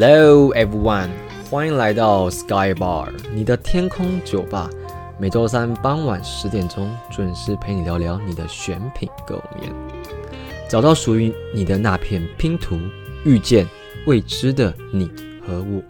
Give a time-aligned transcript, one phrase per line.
[0.00, 1.10] Hello everyone，
[1.50, 4.70] 欢迎来到 Sky Bar，你的天空酒吧。
[5.18, 9.74] 每周三傍晚十点钟准时陪你聊聊你的选品购面，
[10.68, 12.78] 找到属于你的那片拼图，
[13.24, 13.66] 遇见
[14.06, 15.10] 未知的你
[15.44, 15.82] 和我。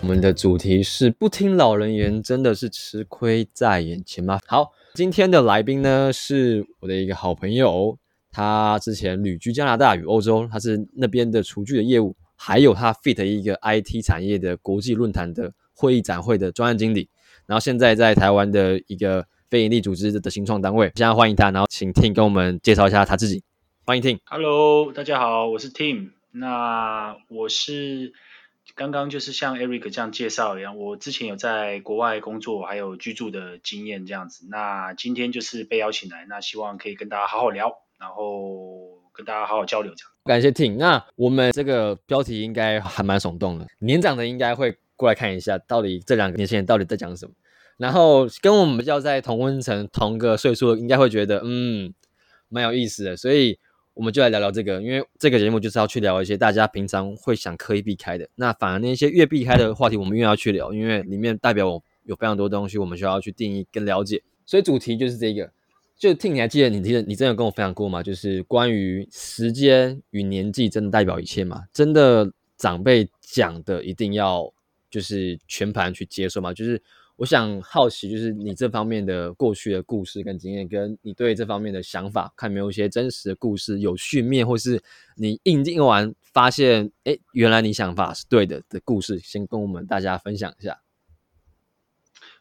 [0.00, 4.40] 我们的主题是不听老人言，真的是吃亏在眼前吗？
[4.48, 7.96] 好，今天的来宾呢是我的一个好朋友。
[8.32, 17.08] 他之前旅居加拿大与欧洲，他是那边的厨具的业务，还有他 fit 一个 IT 产业的国际论坛的会议展会的专案经理，
[17.46, 23.42] 然后现在在台湾的一个非营利组织的新创单位，现在欢迎他，然后请 Tim 跟我们介绍一下他自己，
[23.84, 24.18] 欢迎 Tim。
[24.24, 28.12] Hello，大家好，我是 Tim，那我是
[28.76, 37.72] 刚刚就是像 Eric 这样介绍一样，我之前有在国外工作还有居住的经验这样子，那今天就是被邀请来，那希望可以跟大家好好聊。
[38.00, 40.10] 然后跟大家好好交流，这样。
[40.24, 40.70] 感谢 t。
[40.70, 47.32] 那我们这个标题应该还蛮耸动的，年长的应该会过来看一下，到底这两个年轻人到底在讲什么。
[47.76, 51.92] 然后跟我们比较在同温层、同个岁数，应该会觉得嗯
[52.48, 53.14] 蛮有意思的。
[53.14, 53.58] 所以
[53.92, 58.26] 我们就来聊聊这个，因为这个节目就是要去聊一些大家平常会想刻意避开的。
[58.36, 64.22] 那反而那些越避开的话题，我们越要去聊，因为里面代表我有非常多东西，我们需要去定义跟了解。
[64.46, 65.52] 所以主题就是这个。
[66.00, 68.02] 就听，你还记得你记得你真的跟我分享过吗？
[68.02, 71.62] 就是关于时间与年纪真的代表一切吗？
[71.74, 72.26] 真的
[72.56, 74.50] 长辈讲的一定要
[74.90, 76.54] 就是全盘去接受吗？
[76.54, 76.82] 就是
[77.16, 84.82] 我想好奇，就是你这方面的过去的故事跟经验，跟你对这方面的想法，看有没有一些真实的故事有训练，或是
[85.16, 90.80] 你应用完发现，哎，原来你想法是对的的故事，先跟我们大家分享一下。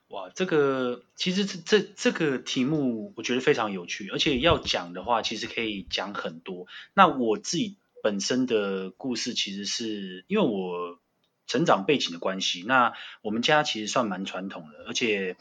[0.10, 6.66] 哇，这个其实这这这个题目我觉得非常有趣，而且要讲的话，其实可以讲很多。
[6.96, 11.00] 那我自己本身的故事，其实是因为我
[11.46, 15.38] 成长背景的关系，那我们家其实算蛮传统的，而且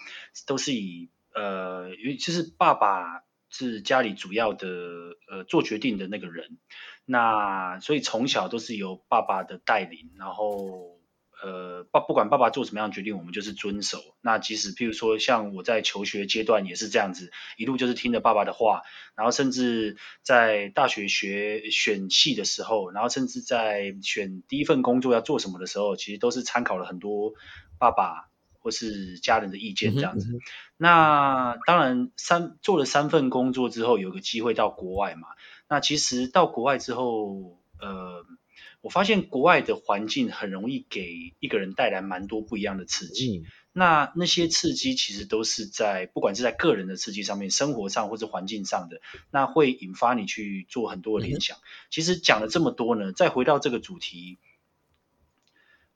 [0.47, 4.69] 都是以呃，因为就是爸爸是家里主要的
[5.31, 6.59] 呃做决定的那个人，
[7.07, 10.98] 那所以从小都是由爸爸的带领，然后。
[11.41, 13.99] 呃，爸不管爸爸做什么样的决定，我们就是遵守。
[14.21, 18.83] 那即使譬如说，像我在求学阶段也是这样子，一路就是听着爸爸的话，
[19.15, 27.35] 然后甚至在大学学选系的时候，然后甚至在选第一份工作要做什么的时候，其实都是参考了很多
[27.79, 30.33] 爸爸或是家人的意见这样子。
[30.33, 30.41] 嗯嗯。
[30.77, 35.29] 那当然三做了三份工作之后，有个机会到国外嘛。
[35.69, 38.27] 那其实到国外之后，呃。
[38.81, 43.39] 我发现国外的环境很容易给一个人带来蛮多不一样的刺激。
[43.39, 49.01] 嗯、那那些刺激其实都是在不管是在个人的刺激上面、生活上或者环境上的，
[49.31, 51.57] 那会引发你去做很多的联想。
[51.57, 54.39] 嗯、其实讲了这么多呢，再回到这个主题，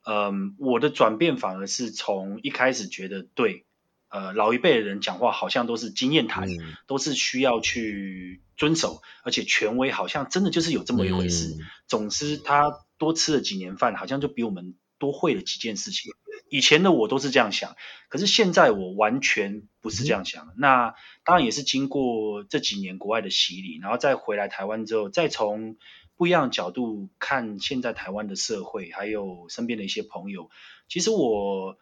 [0.05, 3.65] 嗯，我的转变反而是从一开始觉得对。
[4.13, 11.47] 呃，老一辈的人讲话好像都是经验谈，嗯、都是需要去遵守，而且权威好像真的就是有这么一回事。
[11.47, 16.11] 嗯、总之，他多吃了几年饭，好像就比我们多会了几件事情。
[16.47, 17.75] 以前的我都是这样想，
[18.07, 20.45] 可是现在我完全不是这样想。
[20.45, 20.93] 嗯、那
[21.25, 25.75] 当然也是经过这几年国外的洗礼，然后再回来台湾之后，再从
[26.15, 30.51] 不一样的角度看现在台湾的社会，还有身边的一些朋友，
[30.87, 31.79] 其实我。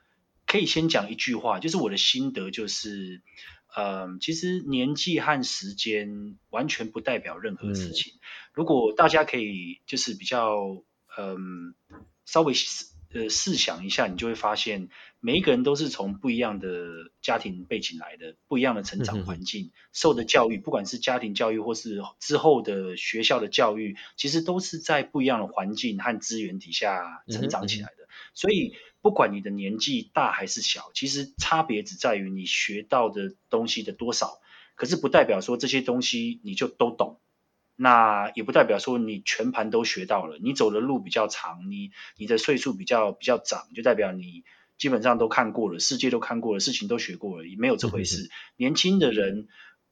[0.52, 3.22] 可以先讲一句话，就是我的心得就是，
[3.74, 8.16] 嗯，其实年纪和时间完全不代表任何事情。
[8.16, 8.20] 嗯、
[8.52, 10.84] 如果大家可以就是比较，
[11.18, 12.54] 嗯、呃，稍微
[13.14, 14.90] 呃试想一下，你就会发现，
[15.22, 16.68] 每一个人都是从不一样的
[17.22, 28.76] 家庭背景来的，不一样的成长环境，嗯、受的教育，不管是家庭教育或是之后的学校的教育，其实都是在不一样的环境和资源底下成长起来的，嗯、所以。
[29.02, 34.40] 不管你的年纪大还是小，其实差别只在于你学到的东西的多少。
[34.76, 37.20] 可是不代表说这些东西你就都懂，
[37.76, 40.38] 那也不代表说你全盘都学到了。
[40.42, 44.44] 你走的路比较长，你你的岁数比较比较长，就代表你
[44.78, 48.30] 基本上都看过了，世界都看过了，事情都学过了，也没有这回事。
[48.56, 49.48] 年轻的人，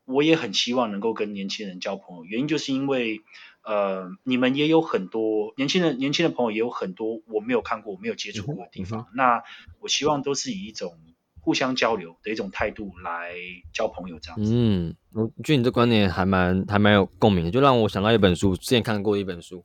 [0.06, 3.22] 我也很希望能够跟年轻人交朋友，原因就是因为。
[3.70, 9.06] 呃，你们也有很多年轻的年轻的朋友，也有很多我没有看过、我没有接触过的地方。
[9.14, 9.44] 那
[9.80, 10.98] 我希望都是以一种
[11.40, 13.36] 互相交流的一种态度来
[13.72, 14.52] 交朋友，这样子。
[14.52, 19.64] 嗯，我觉得你这观点还蛮还蛮有共鸣的，就让我想到一本书，之前看过一本书，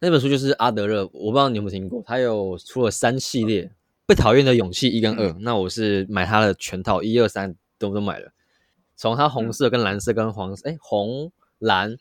[0.00, 3.64] 那本书就是阿德勒，我不知道你有没有听过，他有出了三系列
[4.04, 8.30] 《被讨厌的勇气》一跟二、嗯，那我是买他的全套，一二三都都买了，
[8.94, 11.96] 从他红色跟蓝色跟黄色，哎、嗯，红蓝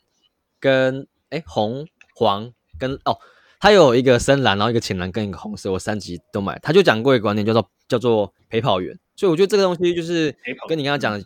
[0.60, 1.08] 跟。
[1.32, 3.18] 哎，红黄跟哦，
[3.60, 6.60] 他有一个深蓝，然后一个浅蓝跟一个红色，我三级都买。
[6.60, 8.98] 他就讲过一个观念，叫做叫做陪跑员。
[9.16, 10.36] 所以我觉得这个东西就是
[10.68, 11.26] 跟你刚刚讲的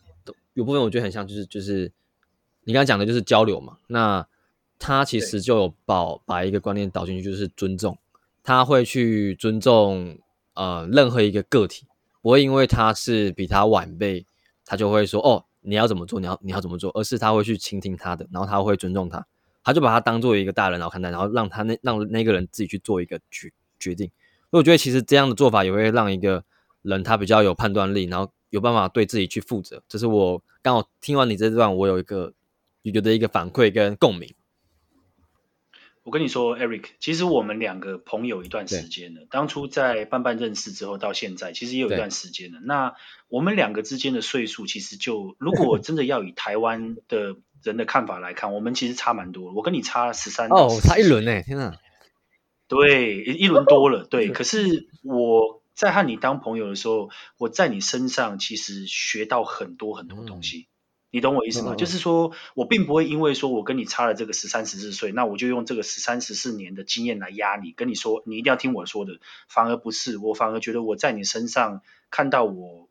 [0.53, 1.91] 有部分我觉得很像，就是就是
[2.63, 3.77] 你刚刚讲的就是交流嘛。
[3.87, 4.25] 那
[4.79, 7.97] 他其实就有把把一个观念导进去，就是尊重。
[8.43, 10.17] 他会去尊重
[10.53, 11.85] 呃任何一个个体，
[12.21, 14.25] 不会因为他是比他晚辈，
[14.65, 15.45] 他就会说哦。
[15.67, 16.19] 你要怎么做？
[16.19, 16.91] 你要你要怎么做？
[16.91, 19.25] 而是他会去倾听他的，然后他会尊重他，
[19.65, 24.09] 他就把他当做一个大人然后看待，然后让他那让那个人自己去做一个决决定。
[24.51, 26.45] 所以我觉得其实这样的做法也会让一个
[26.83, 29.83] 人他比较有判断力，然后有办法对自己去负责。
[29.89, 32.33] 这是我刚好听完你这段，我有一个
[32.83, 34.33] 觉得一个反馈跟共鸣。
[36.03, 39.21] 我跟你说，Eric，其实我们两个朋友一段时间了。
[39.21, 42.59] 对当初在半半认识之后到现在，其实也有一段时间了。
[42.61, 42.93] 那
[43.27, 49.51] 我们两个之间的岁数，其实就如果真的要以台湾的人的看法来看，我们其实差蛮多。
[49.53, 51.77] 我跟你差十三哦，差一轮呢，天哪！
[52.69, 54.05] 对，一轮多了。
[54.05, 60.59] 对，可是我在和你当朋友的时候，我在你身上其实学到很多很多东西。
[60.59, 60.65] 嗯
[61.11, 61.75] 你懂我意思吗？
[61.75, 71.81] 嗯、就是说我并不会因为说我跟你差了这个十三十四岁，那我就用这个十三十四年的经验来压你，跟你说你一定要听我说的，反而不是，我反而觉得我在你身上
[72.11, 72.84] 看到我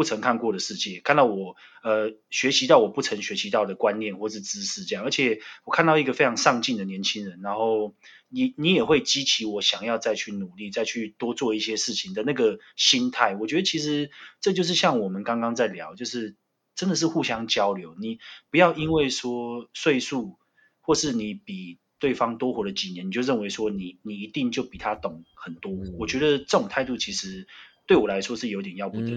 [0.00, 7.94] 不曾看过的世界，看到我呃学习到我不曾学习到的观念或是知识这样，而且我看到一个非常上进的年轻人，然后
[8.30, 13.36] 你你也会激起我想要再去努力，再去多做一些事情的那个心态。
[13.36, 14.10] 我觉得其实
[14.40, 16.36] 这就是像我们刚刚在聊，就是。
[16.76, 18.20] 真的是互相交流，你
[18.50, 20.38] 不要因为说岁数，
[20.80, 25.72] 或是你比对方多活了几年，你就认为说你你一定就比他懂很多。
[25.72, 27.46] 嗯、我觉得这种态度其实
[27.86, 29.10] 对我来说是有点要不得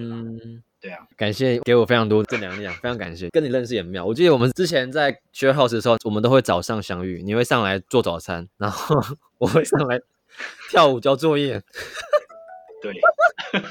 [0.83, 3.30] 对啊，感谢给我非常多正能量，非常感谢。
[3.30, 4.03] 跟你认识也妙。
[4.03, 9.01] 我记得我们之前在 share house 的时候，我们都会早上相遇，你会上来做早餐，然后
[9.39, 9.97] 我会上来
[10.69, 11.62] 跳舞交作业。
[12.83, 12.94] 对。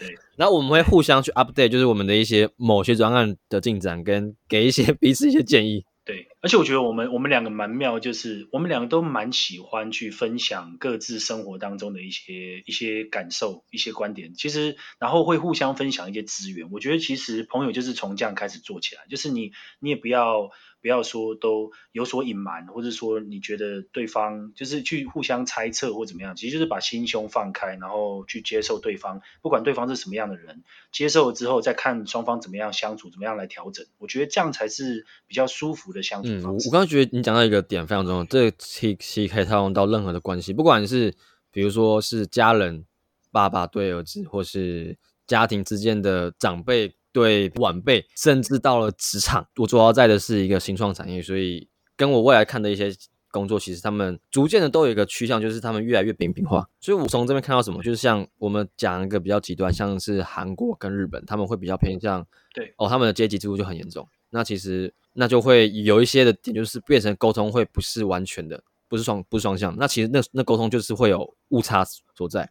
[0.00, 5.84] 对，然后我们会互相去 update，就是我们的一些某些专案的进展，跟给一些彼此一些建议。
[6.04, 14.34] 对，而且我觉得我们我们两个蛮妙，就是我们两个都蛮喜欢去分享各自生活当中的一些一些感受、一些观点。
[14.34, 16.70] 其实，然后会互相分享一些资源。
[16.70, 20.50] 我觉得其实朋友就是从这样开始做起来，就是你你也不要。
[20.80, 30.62] 不要说都有所隐瞒，或者说你觉得对方就是去互相猜测或怎么样，其实就是把心胸放开，然后去接受对方，不管对方是什么样的人，
[30.92, 33.86] 接受了之后再看双方怎么样相处，怎么样来调整。
[33.98, 36.27] 我觉得这样才是比较舒服的相处。
[36.28, 41.14] 嗯，我刚刚觉得你讲到一个点非常重要，这个其实可以套用到任何的关系，不管是
[41.50, 42.84] 比如说是家人，
[43.32, 46.94] 爸爸对儿子，或是家庭之间的长辈。
[47.10, 51.66] 对晚辈，甚至到了职场，我主要在的是一个新创产业，所以
[51.96, 52.92] 跟我未来看的一些
[53.32, 56.68] 工作，其实他们逐渐的都有一个趋向，就是他们越来越扁平化。
[56.80, 62.24] 所以我从这边看到什么，就是像我们讲一个比较极端，像是韩国跟日本，他们会比较偏向
[62.54, 64.06] 对哦，他们的阶级制度就很严重。
[64.30, 69.76] 那其实那就会有一些的点，就是变成沟通会不是完全的，不是双不是双向。
[69.76, 71.84] 那其实那那沟通就是会有误差
[72.14, 72.50] 所在。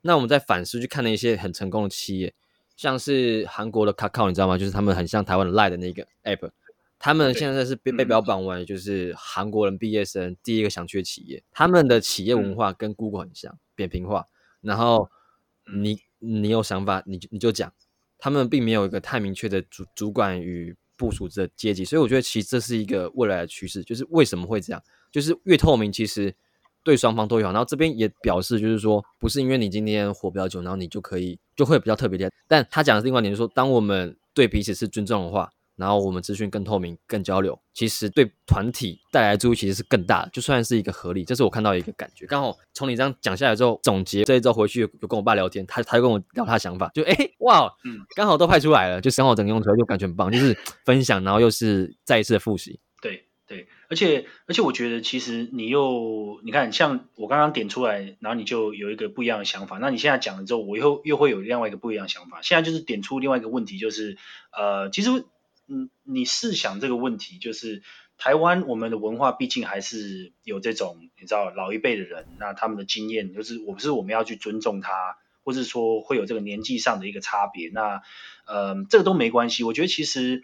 [0.00, 2.34] 那我们在反思去看那些很成功的企业。
[2.76, 4.56] 像是韩国的 Kakao，你知道吗？
[4.56, 6.50] 就是他们很像台湾的 Line 的那个 App，
[6.96, 11.42] 他们现在是被被标榜为就是韩国人毕业生第一个想去的企业。
[11.50, 14.26] 他们的企业文化跟 Google 很像，扁平化。
[14.60, 15.10] 然后
[15.74, 17.72] 你你有想法，你你就讲。
[18.20, 23.82] 他们并没有一个太明确的主主管与部署的阶级，所以我觉得其实这是一个未来的趋势。
[23.82, 24.82] 就是为什么会这样？
[25.10, 26.34] 就是越透明，其实。
[26.84, 32.32] 对双方都有好，然后这边也表示，就是说，不是因为你今天活比较久，然后你就可以就会比较特别点。
[32.46, 41.24] 但他讲的另外一点，就是说，当我们对彼此是尊重的话，然后我们资讯更透明、更交流，其实对团体带来的注意其实是更大的，就算是一个合理。
[41.24, 42.26] 这是我看到一个感觉。
[42.26, 50.54] 刚好从你这样讲下来之后，总结这一周回去有跟我爸聊天，他他就跟我聊他的想法，就哎哇，嗯，刚好都派出来了，就刚好整个用出来就感觉很棒，就是
[50.84, 52.80] 分享，然后又是再一次的复习。
[53.00, 53.24] 对。
[53.48, 59.78] 对，而且而且我觉得其实你又你看，像我刚刚点出来，然后你就有一个不一样的想法。
[59.78, 62.40] 那你现在讲了之后，我又又会有另外一个不一样的想法。
[62.42, 64.18] 现在就是点出另外一个问题，就是
[64.54, 65.24] 呃，其实
[65.68, 67.82] 嗯，你试想这个问题，就是
[68.16, 77.70] 台湾我们的文化毕竟还是有这种你知道老一辈的人，那他们的经验就是我不是我们要去尊重他，或是说会有这个年纪上的一个差别。
[77.72, 78.02] 那
[78.46, 79.62] 呃，这个都没关系。
[79.62, 80.42] 我觉得其实。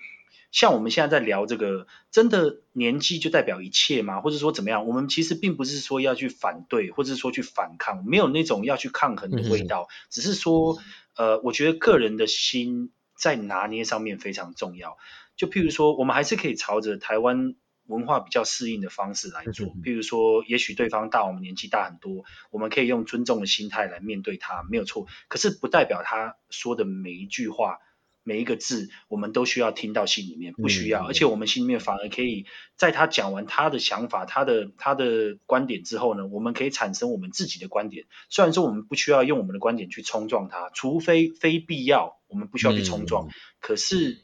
[0.52, 4.20] 像我们现在在聊这个，真的年纪就代表一切吗？
[4.20, 4.86] 或者说怎么样？
[4.86, 9.88] 我们其实并不是说要去反对，或者说去反抗，没有那种要去抗衡的味道。
[9.90, 10.78] 嗯、只是说，
[11.16, 12.92] 呃，我觉得个人的心
[13.24, 14.98] 在拿捏上面非常重要。
[15.34, 17.54] 就譬如说，我们还是可以朝着台湾
[17.86, 19.68] 文化比较适应的方式来做。
[19.82, 25.06] 譬如说，也许对方大我们年纪大很多，我们可以用尊重的心态来面对他，没有错。
[25.28, 27.78] 可是不代表他说的每一句话。
[28.24, 38.06] 每一个字，我们都需要听到心里面，不需要，嗯、而且我们心里面反而可以，在他讲完他的想法、他的他的观点之后呢，我们可以产生我们自己的观点。
[38.30, 43.28] 虽然说我们不需要用我们的观点去冲撞他，除非非必要，我们不需要去冲撞。
[43.28, 44.18] 嗯、可是，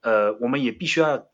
[0.00, 1.26] 呃，我们也必须要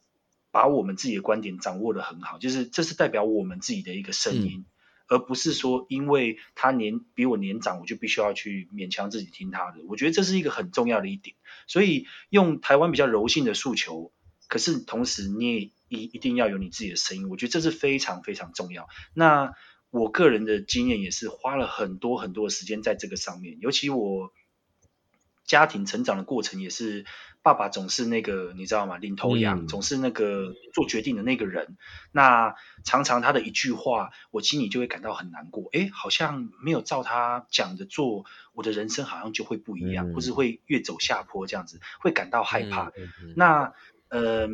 [0.51, 4.65] 把我们自己的观点掌握的很好，就是这是代表我们自己的一个声音。
[4.67, 4.70] 嗯
[5.11, 9.81] 而不是说，因为他年比我年长，我就必须要去勉强自己听他的。
[9.89, 11.35] 我觉得这是一个很重要的一点。
[11.67, 14.13] 所以用台湾比较柔性的诉求，
[14.47, 17.29] 可是同时你也一一定要有你自己的声音。
[17.29, 18.89] 我觉得这是非常非常重要。
[19.13, 19.53] 那
[19.91, 24.33] 我个人的经验也是花了很多很多的时间在这个上面，尤其我
[25.51, 27.05] 家庭成长的过程也是。
[27.43, 28.99] 爸爸总是那个，你知道吗？
[28.99, 31.69] 领头羊，总是那个做决定的那个人。
[31.71, 31.77] 嗯、
[32.13, 32.55] 那
[32.85, 35.71] 常常他的一句话，我心里就会感到很难过。
[35.73, 42.93] 哎，好像没有照他讲的做，我的人生好像就会不一样，嗯、或是会越走下坡这样子，会感到害怕。
[43.35, 43.73] 那
[44.11, 44.49] 呃。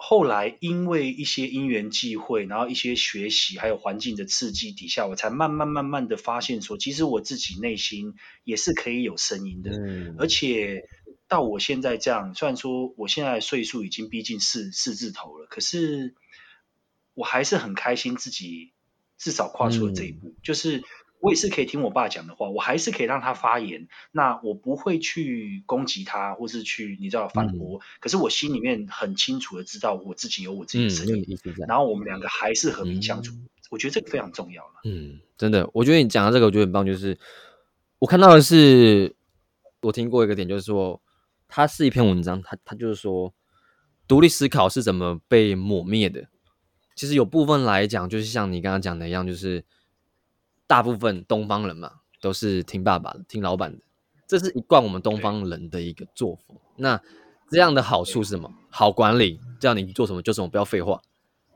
[0.00, 8.14] 后来因为一些因缘际会，然后一些学习，还有环境的刺激底下，我才慢慢慢慢的发现说，其实我自己内心
[8.44, 9.72] 也是可以有声音的。
[9.72, 10.14] 嗯。
[10.20, 10.88] 而且
[11.26, 16.14] 到我现在这样，虽然说我现在岁数已经逼近四四字头了，可是
[17.14, 18.70] 我还是很开心自己
[19.18, 20.84] 至少跨出了这一步，嗯、就是。
[21.20, 23.88] 我也是可以听我爸讲的话，我还是可以让他发言。
[24.12, 27.78] 那我不会去攻击他，或是去你知道反驳。
[27.78, 31.26] 嗯、可是我心里面很清楚的知道，我自己有我自己的声音。
[31.44, 33.34] 嗯、然后我们两个还是和平相处。
[33.34, 34.74] 嗯、我觉得这个非常重要了。
[34.84, 36.86] 嗯，真的，我觉得你讲的这个我觉得很棒。
[36.86, 37.18] 就是
[37.98, 39.16] 我看到的是，
[39.82, 41.02] 我听过一个点，就是说，
[41.48, 43.34] 他是一篇文章，他他就是说，
[44.06, 46.28] 独立思考是怎么被抹灭的。
[46.94, 49.64] 其实有部分来讲，就是像你刚刚讲的一样，就是。
[50.68, 53.78] 大部分东方人嘛，都是听爸爸的，听老板的，
[54.28, 56.56] 这是一贯我们东方人的一个作风。
[56.76, 57.00] 那
[57.50, 58.52] 这样的好处是什么？
[58.68, 61.00] 好管理，这样你做什么就什么，不要废话。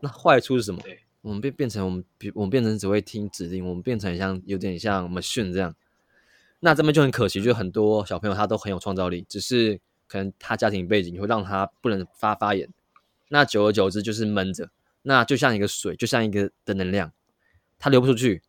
[0.01, 0.83] 那坏处是什么？
[1.21, 2.05] 我们变变成我们，
[2.35, 5.73] 我们变成只会听指令，我们变成像有点像 machine 这样。
[6.61, 9.79] 那这边就很可惜，就很多小朋友他都很有创造力，只是
[10.09, 12.69] 可能他家庭背景会让他不能发发言。
[13.29, 14.71] 那久而久之就是闷着，
[15.03, 17.13] 那就像一个水，就像一个的能量，
[17.79, 18.43] 它流不出去。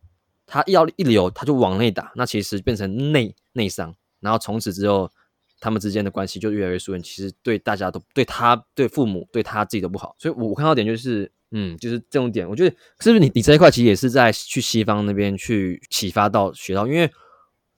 [0.46, 5.10] 他要一流，他就往内打，那其实变成内内伤，然后从此之后，
[5.58, 7.02] 他们之间的关系就越来越疏远。
[7.02, 10.14] 其实对大家都，对他、对父母、对他自己都不好。
[10.18, 16.86] 所以，我我看到点就是，嗯，就是这种点，我觉得是不是你你这一块其实也是在去西方那边去启发到学到？
[16.86, 17.10] 因为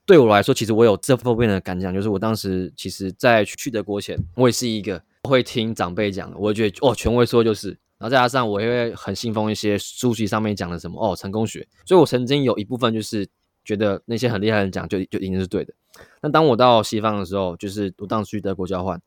[0.04, 7.78] 对我来说，其实我有这方面的感想，就是我当时其实在去德国前，我也是一个会听长辈讲的，我觉得哦，权威说就是。
[7.98, 13.26] 然后再加上我也会很信奉一些书籍上面讲的什么哦成功学，所以我曾经有一部分就是
[13.64, 15.72] 觉得那些很厉害的人讲就就一定是对的。
[16.20, 19.00] 那当我到西方的时候，就是我当时去德国交换，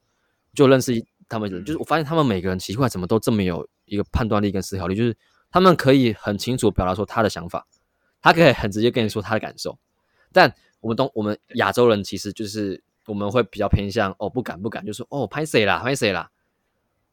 [0.56, 0.92] 就认识
[1.28, 5.16] 他们，就是我发现他们每个人奇怪怎么都这么有一个判断力跟思考力，就是
[5.52, 7.68] 他们可以很清楚表达出他的想法，
[8.24, 9.78] 他可以很直接跟你说他的感受。
[10.34, 16.32] 但我们东我们亚洲人其实就是我们会比较偏向哦不敢不敢，就说哦拍谁啦拍谁啦。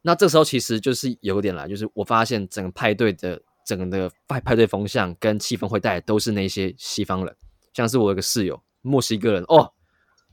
[0.06, 7.36] 那这时候其实就是有点来，就是我发现整个派对的整个派派对风向跟气氛会带都是那些西方人，
[7.74, 9.72] 像是我有个室友墨西哥人哦，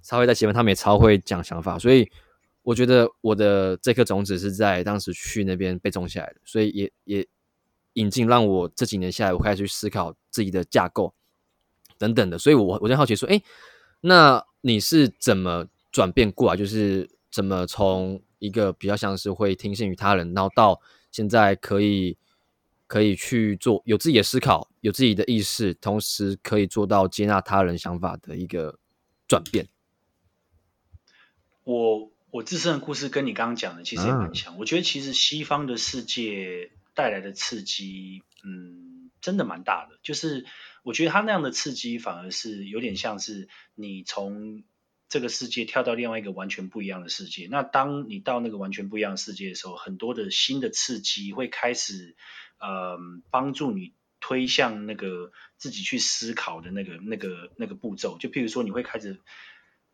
[0.04, 2.08] 超会在前面，他们也超会讲想法，所以
[2.62, 7.28] 我觉得我的这颗种子是在当时去那边被种下来的，所以也也
[7.94, 11.16] 引进让我这几年下来，我开始去思考自己的架构
[11.98, 13.42] 等等的，所以我我就好奇说，哎，
[14.02, 18.22] 那你是怎么转变过来，就是怎么从？
[18.44, 20.82] 一个比较像是会听信于他人，然后到
[21.12, 22.18] 现在可以
[22.88, 28.78] 可以去做有自己的思考，有自己的意识，同时可以做到接纳他人想法的一个
[29.30, 29.70] 转变。
[31.64, 34.54] 我我自身的故事跟你刚刚讲的其实也蛮像。
[34.54, 39.98] 啊、我觉得其实西方的世界带来的刺激，嗯，真的蛮大的。
[40.04, 40.46] 就是
[40.84, 44.64] 我觉得他那样的刺激，反而是有点像是你从。
[45.14, 47.48] 这个世界跳到另外一个完全不一样的世界。
[47.52, 52.16] 那当你到那个完全不一样的世界的时候，很多的新的刺激会开始，
[52.58, 52.98] 呃，
[53.30, 58.18] 帮助你推向那个自己去思考的那个、那个、那个步骤。
[58.20, 59.20] 就譬如说，你会开始。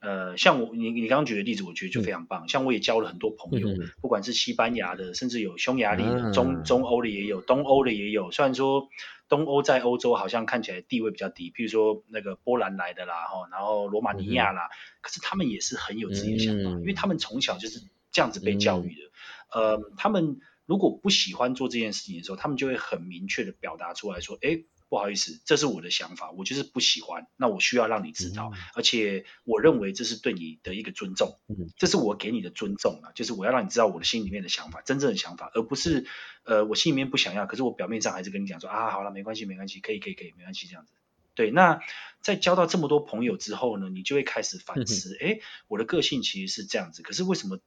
[0.02, 2.46] 呃，像我你你刚刚举的例子，我觉得就非常棒。
[2.46, 8.32] 嗯、像我也交了很多朋友，嗯、不管是西班牙的，甚至有匈牙利的，嗯、中中欧的也有，东欧的也有。
[8.32, 8.88] 虽然说
[9.30, 17.80] 东欧在欧洲好像看起来地位比较低，譬如说那个波兰来的啦，哈，然后罗马尼亚啦，嗯、可是他们也是很有自己的想法，嗯、因为他们从小就是
[18.12, 19.12] 这样子被教育的。
[19.54, 24.64] 嗯、呃，他们如果不喜欢做这件事情的时候，他们就会很明确的表达出来说，哎。
[24.90, 36.08] 不好意思，这是我的想法，我就是不喜欢，那我需要让你知道，嗯、而且我认为这是对你的一个尊重，嗯、这是我给你的尊重啊，就是我要让你知道我的心里面的想法，真正的想法，而不是
[36.44, 40.92] 呃我心里面不想要，可是我表面上还是跟你讲说啊好了，没关系没关系，可以可以可以，没关系这样子。
[41.36, 41.80] 对，那
[42.24, 47.60] 在交到这么多朋友之后呢，你就会开始反思，哎、嗯，我的个性其实是这样子，可是为什么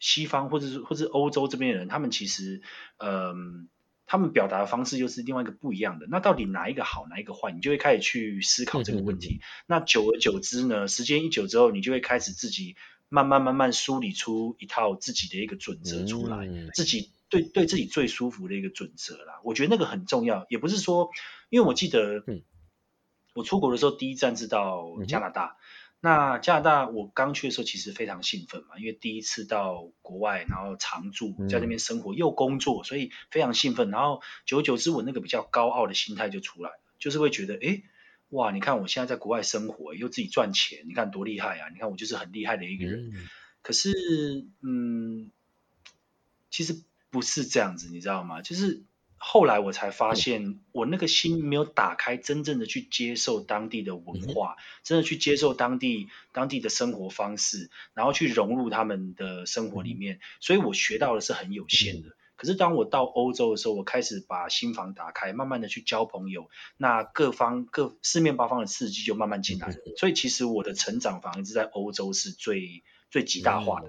[0.00, 2.60] 西方或者是或者是欧洲这边的人，他们其实
[2.96, 3.08] 嗯。
[3.08, 3.34] 呃
[4.06, 7.50] 他们表达的方式又是另外一个不一样的，那到底哪一个好，哪一个坏？
[7.50, 9.40] 你就会开始去思考这个问题。
[9.66, 12.76] 那久而久之呢，时间一久之后，你就会开始自己
[13.08, 19.40] 慢慢慢慢梳理出一套自己的一个准则出来，嗯、自己对对自己最舒服的一个准则啦。
[19.42, 21.10] 我觉得那个很重要，也不是说，
[21.50, 22.22] 因为我记得
[23.34, 25.56] 我出国的时候，第一站是到加拿大。
[26.06, 33.90] 那加拿大，我刚去的时候其实非常兴奋嘛，因为第一次到国外，然后常住在那边生活又工作，所以非常兴奋。
[33.90, 37.82] 然后久而久之，我那个比较高傲的心态就出来了，就是会觉得，哎，
[38.28, 41.70] 哇，你看我现在在国外生活，又自己赚钱，你看多厉害啊！
[41.72, 43.10] 你看我就是很厉害的一个人。
[43.62, 43.90] 可是，
[44.62, 45.32] 嗯，
[46.50, 48.42] 其实不是这样子，你知道吗？
[48.42, 48.84] 就是。
[49.18, 60.20] 后来我才发现，我那个心没有打开，真正的去接受当地的文化，真的去接受当地当地的生活方式，然后去融入他们的生活里面。
[60.40, 62.10] 所以我学到的是很有限的。
[62.36, 69.74] 可是当我到欧洲的时候，我开始把心房打开，慢慢的去交朋友，那各方各四面八方的刺激就慢慢进来了。
[69.96, 73.88] 所以其实我的成长反而是在欧洲是最最极大化的。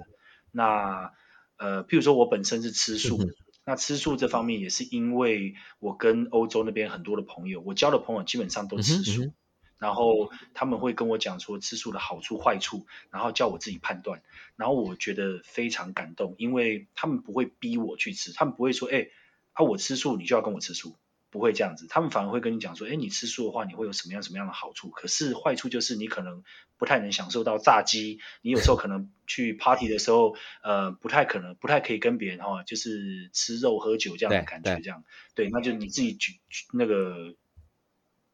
[0.52, 1.12] 那
[1.58, 3.34] 呃，譬如说我本身是吃素的。
[3.68, 9.34] 那吃素这方面也是因为我跟欧洲那边很多的朋友，我交的朋友基本上都吃素，嗯嗯、
[9.78, 14.24] 然后他们会跟我讲说吃素的好处坏处，然后叫我自己判断，
[14.56, 19.10] 然后我觉得非常感动，因为他们不会逼我去吃，他们不会说，哎，
[19.52, 20.96] 啊我吃素你就要跟我吃素。
[21.30, 24.90] 不会这样子，他们反而会跟你讲说，哎，你吃素的话，你会有什么样什么样的好处？
[24.90, 26.44] 可是坏处就是你可能
[26.78, 35.04] 不太能享受到炸鸡，你有时候可能去 party 的时候，呃，不太可能，不太可以跟别人哈、哦，就是吃肉喝酒这样的感觉，这样，
[35.36, 36.34] 对，对，那就你自己决
[36.74, 37.36] 那个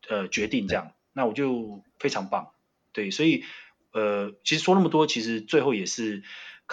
[0.08, 2.52] 呃决定这样，那我就非常棒，
[2.92, 3.44] 对，所以
[3.92, 6.24] 呃，其实说那么多，其实最后也是。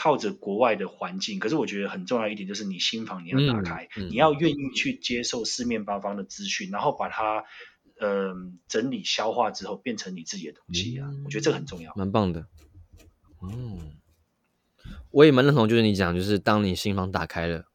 [0.01, 7.45] 靠着国外的环境，可是我觉得很重要一点就是你心房你要打开，嗯嗯、你要愿意去接受四面八方的资讯，然后把它
[7.99, 8.35] 呃
[8.67, 12.47] 整理消化之后变成你自己的东西啊，嗯、我觉得这个很重要，蛮棒的。
[13.43, 13.93] 嗯，
[15.11, 17.67] 我也蛮认同，就是你讲，就是当你心房打开了，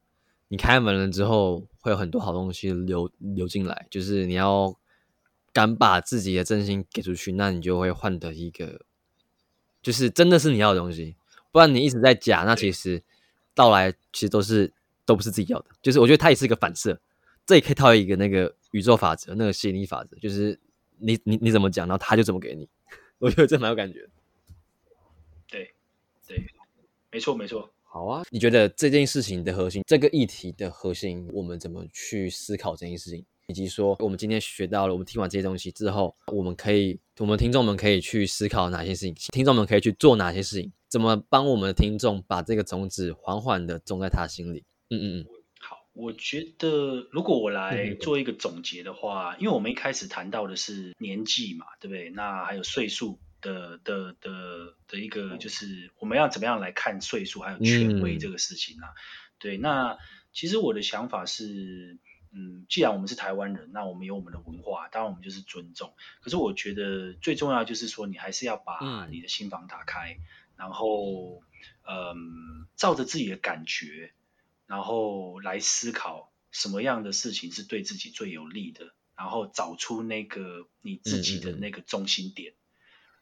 [0.48, 4.74] 你开门了之后，会有很多好东西流流进来，就是你要
[5.52, 8.84] 敢把自己的真心给出去，那你就会换得一个，
[9.80, 11.14] 就是真的是你要的东西。
[11.56, 13.02] 不然你一直在假，那其实
[13.54, 14.70] 到来其实都是
[15.06, 15.70] 都不是自己要的。
[15.80, 17.00] 就是我觉得它也是一个反射，
[17.46, 20.60] 这也可以套一个那个宇宙法则，那个吸引力法则，就是
[20.98, 22.68] 你你你怎么讲，然后他就怎么给你。
[23.16, 24.06] 我觉得这蛮有感觉。
[25.48, 25.72] 对
[26.28, 26.44] 对，
[27.10, 27.72] 没错没错。
[27.84, 33.24] 好啊，你觉得这件事情的核心，这个议题的核心，我们怎么去思考这件事情？
[33.48, 40.72] 以及说我们今天学到了，我们听完这些东西之后，我们可以，我们听众们可以去思考哪些事情，听众们可以去做哪些事情。
[40.88, 44.64] 怎么帮我们的听众把这个种子缓缓的种在他心里？
[44.90, 45.26] 嗯嗯嗯。
[45.60, 52.10] 好，我觉得如果我来做一个总结的话，嗯、因为我们一开始谈到的是年纪嘛，对不对？
[52.10, 58.88] 那还有岁数的的的的一个，就是我们要怎么样来看岁数还有权威这个事情啊？
[58.88, 58.98] 嗯、
[59.38, 59.98] 对，那
[60.32, 61.98] 其实我的想法是，
[62.36, 65.94] 嗯，既然我们是台湾人，那我们有我们的文化，当然我们就是尊重。
[66.20, 70.12] 可是我觉得最重要就是说，你还是要把你的心房打开。
[70.12, 70.22] 嗯
[70.56, 71.42] 然后，
[71.86, 74.14] 嗯，照着自己的感觉，
[74.66, 82.54] 然后来思考什么样的事情是对自己最有利的，然后找出那个你自己的那个中心点。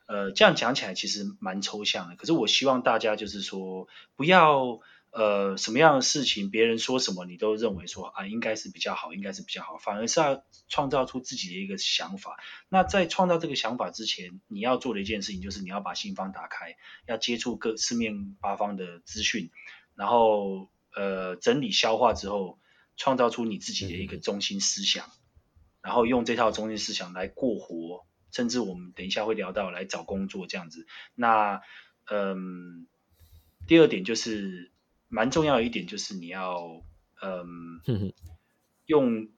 [0.07, 4.79] 嗯嗯呃，这样讲起来其实蛮抽象的，可是我希望大家就是说，不要。
[5.17, 12.37] 呃，什么样的事情，别人说什么，你都认为说啊，应该是比较好，应该是比较好，反而是要创造出自己的一个想法。
[12.69, 19.53] 那在创造这个想法之前，你要做的一件事情，就是你要把心房打开，要接触各四面八方的资讯，
[19.95, 22.59] 然后呃整理消化之后，
[22.97, 25.09] 创造出你自己的一个中心思想，
[25.81, 30.89] 然后用这套中心思想来过活，甚至我们等一下会聊到来找工作这样子。
[31.15, 31.63] 那
[32.11, 32.89] 嗯，
[33.69, 34.74] 第二点就是。
[35.15, 36.83] 蛮重要的一点就是你要，
[37.23, 38.13] 嗯，
[38.87, 39.29] 用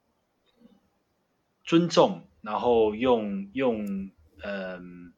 [1.64, 4.10] 尊重，然后用用
[4.42, 5.12] 嗯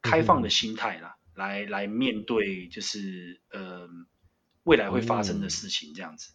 [0.00, 4.06] 开放的心态啦，来来面对就是嗯
[4.62, 6.32] 未来会发生的事情这样子。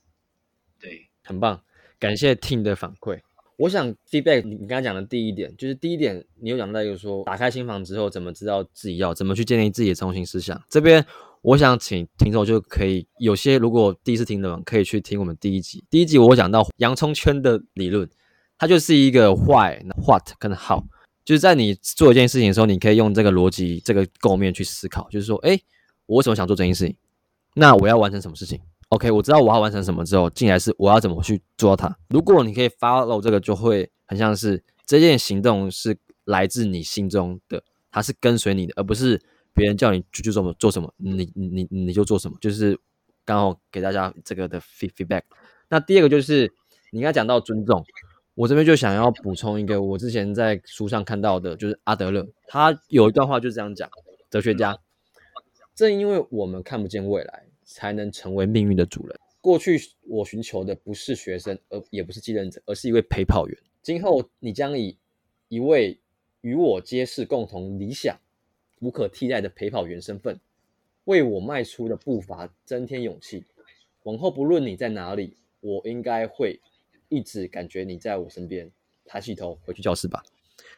[0.78, 1.64] 对，很棒，
[1.98, 3.22] 感谢 Tim 的反馈。
[3.56, 10.62] 我想 feedback 你刚才讲的第一点，就是第一点，你有讲到就是说，打开心房之后，怎么知道自己要怎么去建立自己的中心思想。
[10.70, 11.04] 这边
[11.48, 15.82] 我想请听众就可以，有些如果第一次听的人可以去听我们第一集。
[15.90, 18.10] 第一集我讲到洋葱圈的理论，
[18.58, 20.84] 它就是一个 why、what 跟 how，
[21.24, 25.58] 就是在你做一件事情的时候，你可以用这个逻辑、这个构面去思考，就是说，哎，
[26.06, 26.98] 我为什么想做这件事情？
[27.54, 31.98] 那我要完成什么事情？OK，我知道我要完成什么之后，进来是我要怎么去做到它。
[32.10, 39.22] 如果你可以 follow 这个，就会很像是这件行动是来自你心中的，它是跟随你的，而不是
[39.58, 42.38] 别人叫你去做什么做什么，你你你你就做什么。
[42.40, 42.80] 就是
[43.26, 45.24] 刚好给大家这个的 feedback。
[45.68, 46.54] 那第二个就是
[46.92, 47.84] 你刚才讲到尊重，
[48.36, 53.90] 我这边就想要补充一个我之前在书上看到的，就是阿德勒，他有一段话就是这样讲，
[54.30, 54.78] 哲学家，
[55.76, 57.44] 正因为我们看不见未来。
[57.70, 59.20] 才能成为命运的主人。
[59.42, 63.58] 过去我寻求的不是学生，而也不是继任者，而是一位陪跑员。
[63.84, 64.98] 今后你将以
[65.50, 66.00] 一位
[66.40, 68.18] 与我皆是共同理想、
[68.80, 70.40] 无可替代的陪跑员身份，
[71.06, 73.44] 为我迈出的步伐增添勇气。
[74.04, 76.60] 往后不论你在哪里，我应该会
[77.10, 78.72] 一直感觉你在我身边。
[79.06, 80.24] 抬起头，回去教室吧。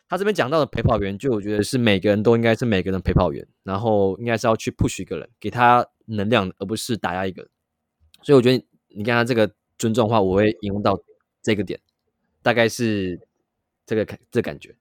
[0.07, 5.88] 他这边讲到的陪跑员，就我觉得是每个人都应该是每个人陪跑员，然后应该是要去 push 一个人，给他。
[6.12, 7.51] 能量，而不是打压一个人，
[8.23, 10.99] 所以我觉得你刚才这个尊重的话，我会引用到
[11.39, 11.79] 这个点，
[12.41, 13.19] 大概是
[13.85, 14.75] 这个感这感觉。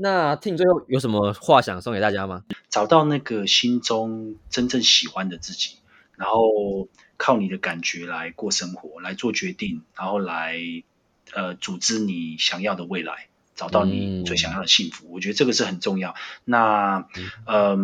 [0.00, 2.44] 那 Tim 最后有什么话想送给大家吗？
[2.70, 5.78] 找到那个心中真正喜欢的自己，
[6.16, 10.56] 然后靠你的感觉来过生活，来做决定，然后来
[11.32, 15.06] 呃组织你想要的未来，找到你最想要的幸福。
[15.06, 16.14] 嗯、我觉得这个是很重要。
[16.44, 17.30] 那嗯。
[17.46, 17.78] 呃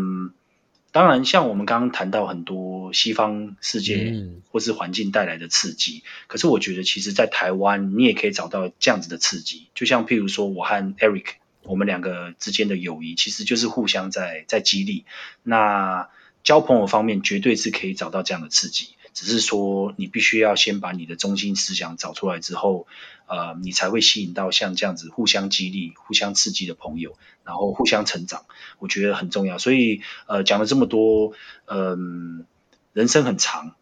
[0.95, 4.15] 当然，像我们刚刚谈到很多西方世界
[4.53, 9.67] 或是环境带来的刺激，嗯、可是我觉得其实，在台湾你也可以找到这样子的刺激。
[9.75, 11.25] 就像譬如说，我和 Eric
[11.65, 15.05] 我们两个之间的友谊，其实就是互相在在激励。
[15.43, 16.09] 那
[16.43, 18.91] 交朋友方面，绝对是可以找到这样的刺激。
[19.15, 22.89] 只是说，你必须要先把你的中心思想找出来之后，
[23.27, 28.45] 呃，你才会吸引到像这样子互相激励、互相刺激的朋友，然后互相成长。
[28.81, 29.57] 我觉得很重要。
[29.57, 31.33] 所以，呃，讲了这么多，
[31.67, 32.47] 嗯、呃，
[32.93, 33.77] 人生很长，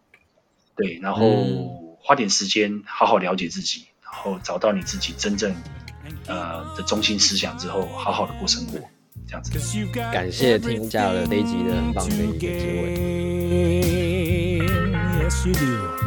[0.76, 5.56] 对，然后花点时间好好了解自己，然后找到你自己真正
[6.26, 8.78] 呃的中心思想之后，好好的过生活，
[9.26, 9.52] 这样子。
[10.12, 12.48] 感谢听下了这一集的很棒的一个结
[12.82, 14.02] 尾。
[15.44, 16.01] You do.